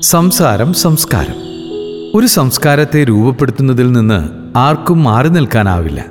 [0.00, 1.34] സംസാരം സംസ്കാരം.
[2.14, 6.06] ഒരു സംസ്കാരത്തെ രൂപപ്പെടുത്തുന്നതിൽ നിന്ന് ആർക്കും മാറി നിൽക്കാനാവില്ല.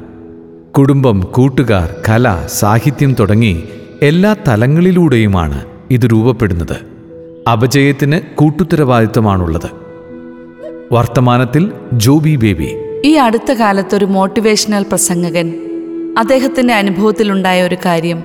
[0.77, 3.63] കുടുംബം കൂട്ടുകാർ കല സാഹിത്യം തുടങ്ങി
[4.01, 6.77] എല്ലാ തലങ്ങളിലൂടെയുമാണ് ഇത് രൂപപ്പെടുന്നത്.
[7.49, 9.69] അപജയത്തിന് കൂട്ടുത്തരവാദിത്തമാണുള്ളത്
[10.91, 12.75] വർത്തമാനത്തിൽ ജോബി ബേബി.
[13.05, 15.53] ഈ അടുത്ത കാലത്തൊരു മോട്ടിവേഷണൽ പ്രസംഗകൻ.
[16.17, 18.23] അദ്ദേഹത്തിന്റെ അനുഭവത്തിലുണ്ടായ ഒരു കാര്യം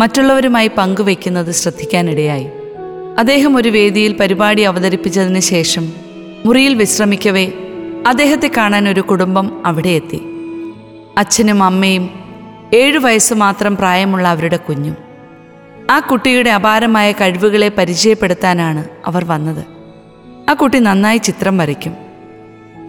[0.00, 2.46] മറ്റുള്ളവരുമായി പങ്കുവെക്കുന്നത് ശ്രദ്ധിക്കാനിടയായി.
[3.18, 5.92] അദ്ദേഹം ഒരു വേദിയിൽ പരിപാടി അവതരിപ്പിച്ചതിന് ശേഷം
[6.46, 7.52] മുറിയിൽ വിശ്രമിക്കവേ
[8.06, 10.20] അദ്ദേഹത്തെ കാണാൻ ഒരു കുടുംബം അവിടെ എത്തി.
[11.18, 12.10] അച്ഛനും അമ്മയും
[12.74, 14.96] ഏഴു വയസ്സ് മാത്രം പ്രായമുള്ള അവരുടെ കുഞ്ഞും.
[15.90, 19.64] ആ കുട്ടിയുടെ അപാരമായ കഴിവുകളെ പരിചയപ്പെടുത്താനാണ് അവർ വന്നത്.
[20.50, 21.94] ആ കുട്ടി നന്നായി ചിത്രം വരയ്ക്കും.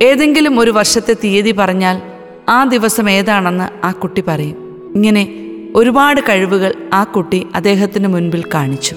[0.04, 2.02] ഏതെങ്കിലും ഒരു വർഷത്തെ തീയതി പറഞ്ഞാൽ
[2.50, 4.92] ആ ദിവസം ഏതാണെന്ന് ആ കുട്ടി പറയും.
[4.96, 5.28] ഇങ്ങനെ
[5.76, 8.96] ഒരുപാട് കഴിവുകൾ ആ കുട്ടി അദ്ദേഹത്തിന് മുൻപിൽ കാണിച്ചു.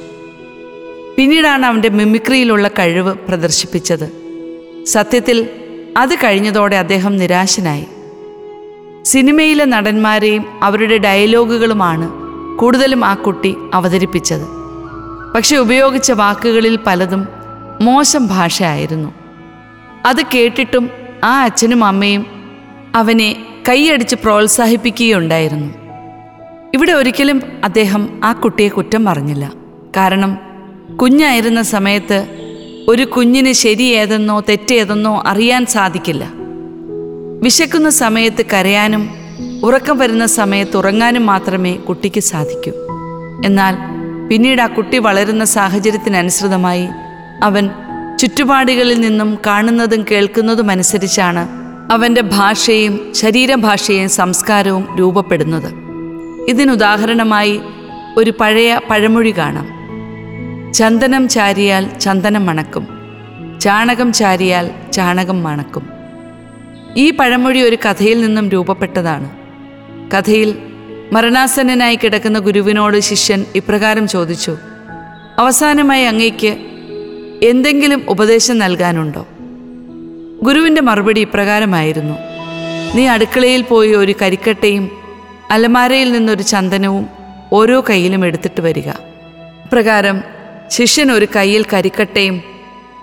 [1.19, 4.13] പിന്നീടാണ് അവന്റെ മിമിക്രിയിലുള്ള കഴിവ് പ്രദർശിപ്പിച്ചത്.
[4.87, 5.49] സത്യത്തിൽ
[5.97, 7.87] അത് കഴിഞ്ഞതോടെ അദ്ദേഹം നിരാശനായി.
[9.03, 12.11] സിനിമയിലെ നടന്മാരെയും അവരുടെ ഡയലോഗുകളുമാണ്
[12.59, 14.47] കൂടുതലും ആ കുട്ടി അവതരിപ്പിച്ചത്.
[15.35, 17.29] പക്ഷെ ഉപയോഗിച്ച വാക്കുകളിൽ പലതും
[17.81, 19.15] മോശം ഭാഷയായിരുന്നു.
[20.07, 20.91] അത് കേട്ടിട്ടും
[21.25, 22.27] ആ അച്ഛനും അമ്മയും
[22.95, 25.75] അവനെ കൈയടിച്ച് പ്രോത്സാഹിപ്പിക്കുകയുണ്ടായിരുന്നു.
[26.75, 29.53] ഇവിടെ ഒരിക്കലും അദ്ദേഹം ആ കുട്ടിയെ കുറ്റം പറഞ്ഞില്ല.
[29.97, 30.48] കാരണം
[31.03, 32.27] കുഞ്ഞായിരുന്ന സമയത്ത്
[32.89, 36.33] ഒരു കുഞ്ഞിന് ശരിയേതെന്നോ തെറ്റേതെന്നോ അറിയാൻ സാധിക്കില്ല.
[37.43, 39.11] വിശക്കുന്ന സമയത്ത് കരയാനും
[39.63, 42.73] ഉറക്കം വരുന്ന സമയത്ത് ഉറങ്ങാനും മാത്രമേ കുട്ടിക്ക് സാധിക്കൂ.
[43.45, 43.77] എന്നാൽ
[44.29, 46.89] പിന്നീട് ആ കുട്ടി വളരുന്ന സാഹചര്യത്തിനനുസൃതമായി
[47.43, 47.71] അവൻ
[48.19, 51.49] ചുറ്റുപാടുകളിൽ നിന്നും കാണുന്നതും കേൾക്കുന്നതും അനുസരിച്ചാണ്
[51.93, 55.75] അവന്റെ ഭാഷയും ശരീരഭാഷയും സംസ്കാരവും രൂപപ്പെടുന്നത്.
[56.49, 57.61] ഇതിനുദാഹരണമായി
[58.17, 59.78] ഒരു പഴയ പഴമൊഴി കാണാം.
[60.75, 62.89] ചന്ദനം ചാരിയാൽ ചന്ദനം മണക്കും.
[63.61, 65.89] ചാണകം ചാരിയാൽ ചാണകം മണക്കും.
[66.97, 69.31] ഈ പഴമൊഴി ഒരു കഥയിൽ നിന്നും രൂപപ്പെട്ടതാണ്.
[70.11, 70.59] കഥയിൽ
[71.13, 74.57] മരണാസന്നനായി കിടക്കുന്ന ഗുരുവിനോട് ശിഷ്യൻ ഇപ്രകാരം ചോദിച്ചു
[75.39, 76.57] അവസാനമായി അങ്ങയ്ക്ക്
[77.43, 79.27] എന്തെങ്കിലും ഉപദേശം നൽകാനുണ്ടോ?
[80.43, 82.15] ഗുരുവിന്റെ മറുപടി ഇപ്രകാരമായിരുന്നു
[82.95, 84.91] നീ അടുക്കളയിൽ പോയി ഒരു കരിക്കട്ടയും
[85.51, 87.09] അലമാരയിൽ നിന്നൊരു ചന്ദനവും
[87.53, 88.91] ഓരോ കയ്യിലും എടുത്തിട്ട് വരിക.
[89.73, 90.38] പ്രകാരം
[90.71, 92.43] ശിഷ്യൻ ഒരു കയ്യിൽ കരിക്കട്ടയും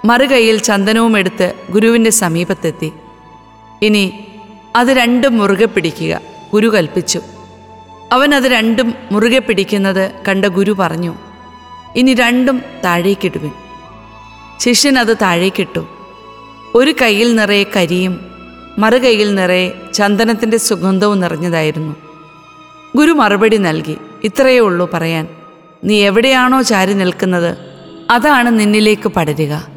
[0.05, 2.91] മറുകൈയിൽ ചന്ദനവും എടുത്ത് ഗുരുവിന്റെ സമീപത്തെത്തി.
[3.81, 4.13] ഇനി
[4.75, 6.21] അത് രണ്ടും മുറുകെ പിടിക്കുക
[6.53, 7.19] ഗുരു കൽപ്പിച്ചു.
[8.11, 11.13] അവൻ അത് രണ്ടും മുറുകെ പിടിക്കുന്നത് കണ്ട ഗുരു പറഞ്ഞു
[11.95, 13.51] ഇനി രണ്ടും താഴേക്കിടുവിൻ
[14.59, 15.87] ശിഷ്യൻ അത് താഴേക്കിട്ടു
[16.75, 18.25] ഒരു കയ്യിൽ നിറയെ കരിയും
[18.77, 21.95] മറുകൈയിൽ നിറയെ ചന്ദനത്തിന്റെ സുഗന്ധവും നിറഞ്ഞതായിരുന്നു.
[22.95, 25.27] ഗുരു മറുപടി നൽകി ഇത്രയേ ഉള്ളൂ പറയാൻ.
[25.85, 27.57] നീ എവിടെയാണോ ചാരി നിൽക്കുന്നത്
[28.11, 29.67] അതാണ് നിന്നിലേക്ക് പടരുക.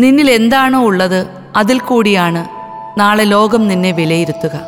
[0.00, 1.26] നിന്നിൽ എന്താണോ ഉള്ളത്
[1.56, 2.48] അതിൽ കൂടിയാണ്
[3.00, 4.60] നാളെ ലോകം നിന്നെ വിലയിരുത്തുക.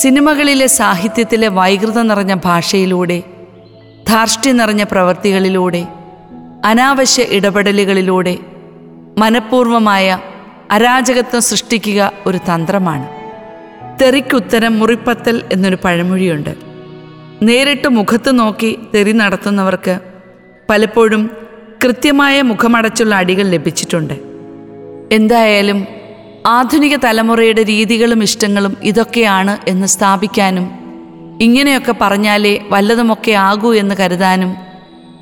[0.00, 3.22] സിനിമകളിലെ സാഹിത്യത്തിലെ വൈകൃതം നിറഞ്ഞ ഭാഷയിലൂടെ
[4.08, 5.86] ധാർഷ്ട്യം നിറഞ്ഞ പ്രവൃത്തികളിലൂടെ
[6.64, 8.38] അനാവശ്യ ഇടപെടലുകളിലൂടെ
[9.18, 10.18] മനഃപൂർവമായ
[10.70, 13.08] അരാജകത്വം സൃഷ്ടിക്കുക ഒരു തന്ത്രമാണ്.
[14.02, 16.69] തെറിക്കുത്തരം മുറിപ്പത്തൽ എന്നൊരു പഴമൊഴിയുണ്ട്.
[17.42, 20.00] നേരിട്ട് മുഖത്ത് നോക്കി തെറി നടത്തുന്നവർക്ക്
[20.70, 21.30] പലപ്പോഴും
[21.84, 24.14] കൃത്യമായ മുഖമടച്ചുള്ള അടികൾ ലഭിച്ചിട്ടുണ്ട്.
[25.12, 25.86] എന്തായാലും
[26.46, 30.70] ആധുനിക തലമുറയുടെ രീതികളും ഇഷ്ടങ്ങളും ഇതൊക്കെയാണ് എന്ന് സ്ഥാപിക്കാനും
[31.40, 34.56] ഇങ്ങനെയൊക്കെ പറഞ്ഞാലേ വല്ലതുമൊക്കെ ആകൂ എന്ന് കരുതാനും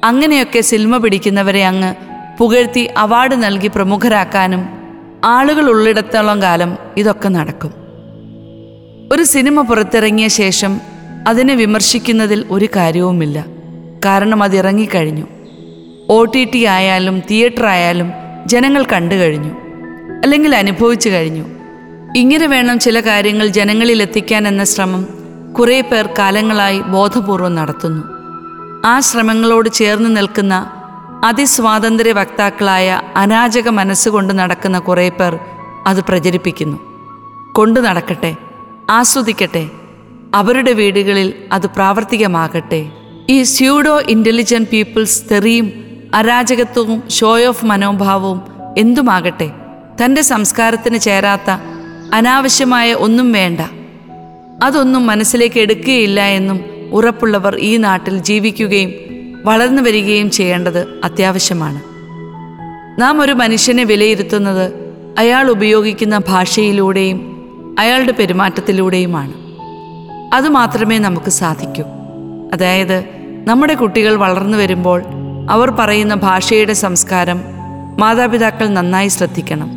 [0.05, 1.95] അങ്ങനെയൊക്കെ സിനിമ പിടിക്കുന്നവരെ അങ്ങ്
[2.39, 4.69] പുകഴ്ത്തി അവാർഡ് നൽകി പ്രമുഖരാക്കാനും
[5.25, 7.73] ആളുകൾ ഉള്ളിടത്തോളം കാലം ഇതൊക്കെ നടക്കും.
[9.13, 10.98] ഒരു സിനിമ പുറത്തിറങ്ങിയ ശേഷം
[11.29, 13.47] അതിനെ വിമർശിക്കുന്നതിൽ ഒരു കാര്യവുമില്ല.
[14.05, 15.27] കാരണം അത് ഇറങ്ങിക്കഴിഞ്ഞു.
[16.09, 18.13] ഒ ടി ടി ആയാലും തിയേറ്റർ ആയാലും
[18.47, 19.51] ജനങ്ങൾ കണ്ടു കഴിഞ്ഞു.
[20.23, 21.45] അല്ലെങ്കിൽ അനുഭവിച്ചു കഴിഞ്ഞു.
[22.17, 25.07] ഇങ്ങനെ വേണം ചില കാര്യങ്ങൾ ജനങ്ങളിൽ എത്തിക്കാൻ എന്ന ശ്രമം
[25.59, 28.05] കുറേ പേർ കാലങ്ങളായി ബോധപൂർവം നടത്തുന്നു.
[28.87, 30.71] ആ ശ്രമങ്ങളോട് ചേർന്ന് നിൽക്കുന്ന
[31.25, 35.39] അതിസ്വാതന്ത്ര്യ വക്താക്കളായ അനാജക മനസ്സുകൊണ്ട് നടക്കുന്ന കുറേ പേർ
[35.87, 36.79] അത് പ്രചരിപ്പിക്കുന്നു.
[37.53, 38.37] കൊണ്ടു നടക്കട്ടെ
[38.91, 39.71] ആസ്വദിക്കട്ടെ
[40.35, 42.87] അവരുടെ വീടുകളിൽ അത് പ്രാവർത്തികമാകട്ടെ.
[43.31, 45.85] ഈ സ്യൂഡോ ഇന്റലിജന്റ് പീപ്പിൾസ് തെറിയും
[46.15, 48.43] അരാജകത്വവും ഷോ ഓഫ് മനോഭാവവും
[48.79, 49.51] എന്തുമാകട്ടെ?
[50.05, 51.51] തന്റെ സംസ്കാരത്തിന് ചേരാത്ത
[52.15, 53.61] അനാവശ്യമായ ഒന്നും വേണ്ട.
[54.65, 58.93] അതൊന്നും മനസ്സിലേക്ക് എടുക്കുകയില്ല എന്നും ഉറപ്പുള്ളവർ ഈ നാട്ടിൽ ജീവിക്കുകയും
[59.45, 61.83] വളർന്നു വരികയും ചെയ്യേണ്ടത് അത്യാവശ്യമാണ്.
[63.01, 64.73] നാം ഒരു മനുഷ്യനെ വിലയിരുത്തുന്നത്
[65.19, 67.39] അയാൾ ഉപയോഗിക്കുന്ന ഭാഷയിലൂടെയും
[67.79, 69.48] അയാളുടെ പെരുമാറ്റത്തിലൂടെയുമാണ്.
[70.35, 71.85] അതുമാത്രമേ നമുക്ക് സാധിക്കൂ.
[72.53, 73.05] അതായത്
[73.45, 75.03] നമ്മുടെ കുട്ടികൾ വളർന്നു വരുമ്പോൾ
[75.51, 77.41] അവർ പറയുന്ന ഭാഷയുടെ സംസ്കാരം
[77.99, 79.71] മാതാപിതാക്കൾ നന്നായി ശ്രദ്ധിക്കണം.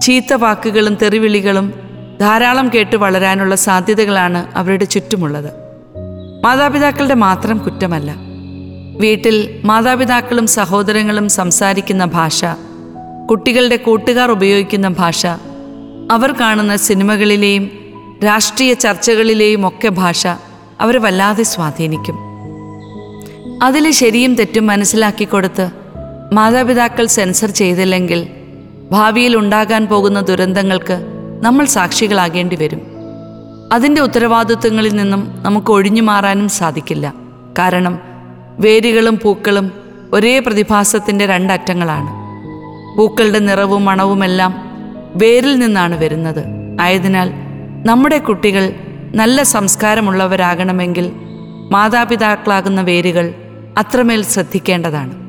[0.00, 1.72] ചീത്ത വാക്കുകളും തെറിവിളികളും
[2.20, 5.50] ധാരാളം കേട്ട് വളരാനുള്ള സാധ്യതകളാണ് അവരുടെ ചുറ്റുമുള്ളത്.
[6.44, 8.14] മാതാപിതാക്കളുടെ മാത്രം കുറ്റമല്ല.
[9.00, 12.44] വീട്ടിൽ മാതാപിതാക്കളും സഹോദരങ്ങളും സംസാരിക്കുന്ന ഭാഷ
[13.30, 15.26] കുട്ടികളുടെ കൂട്ടുകാർ ഉപയോഗിക്കുന്ന ഭാഷ
[16.10, 17.83] അവർ കാണുന്ന സിനിമകളിലെയും
[18.22, 20.26] രാഷ്ട്രീയ ചർച്ചകളിലെയും ഒക്കെ ഭാഷ
[20.80, 22.18] അവരെ വല്ലാതെ സ്വാധീനിക്കും.
[23.62, 25.70] അതിൽ ശരിയും തെറ്റും മനസ്സിലാക്കി കൊടുത്ത്
[26.32, 28.28] മാതാപിതാക്കൾ സെൻസർ ചെയ്തില്ലെങ്കിൽ
[28.92, 31.06] ഭാവിയിൽ ഉണ്ടാകാൻ പോകുന്ന ദുരന്തങ്ങൾക്ക്
[31.42, 32.80] നമ്മൾ സാക്ഷികളാകേണ്ടി വരും.
[33.72, 37.14] അതിന്റെ ഉത്തരവാദിത്വങ്ങളിൽ നിന്നും നമുക്ക് ഒഴിഞ്ഞു മാറാനും സാധിക്കില്ല.
[37.58, 37.98] കാരണം
[38.58, 39.72] വേരുകളും പൂക്കളും
[40.12, 42.24] ഒരേ പ്രതിഭാസത്തിന്റെ രണ്ടറ്റങ്ങളാണ്.
[42.98, 44.54] പൂക്കളുടെ നിറവും മണവുമെല്ലാം
[45.16, 46.44] വേരിൽ നിന്നാണ് വരുന്നത്.
[46.80, 47.43] ആയതിനാൽ
[47.86, 48.64] നമ്മുടെ കുട്ടികൾ
[49.14, 51.06] നല്ല സംസ്കാരമുള്ളവരാകണമെങ്കിൽ
[51.72, 53.26] മാതാപിതാക്കളാകുന്ന വേരുകൾ
[53.78, 55.23] അത്രമേൽ ശ്രദ്ധിക്കേണ്ടതാണ്.